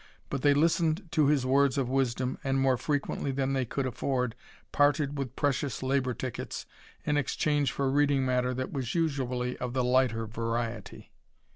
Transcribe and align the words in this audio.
But 0.31 0.41
they 0.41 0.55
listened 0.55 1.09
to 1.11 1.27
his 1.27 1.45
words 1.45 1.77
of 1.77 1.87
wisdom 1.87 2.39
and, 2.43 2.59
more 2.59 2.75
frequently 2.75 3.29
than 3.29 3.53
they 3.53 3.65
could 3.65 3.85
afford, 3.85 4.33
parted 4.71 5.15
with 5.15 5.35
precious 5.35 5.83
labor 5.83 6.15
tickets 6.15 6.65
in 7.05 7.17
exchange 7.17 7.71
for 7.71 7.87
reading 7.87 8.25
matter 8.25 8.55
that 8.55 8.73
was 8.73 8.95
usually 8.95 9.57
of 9.59 9.73
the 9.73 9.83
lighter 9.83 10.25
variety. 10.25 11.11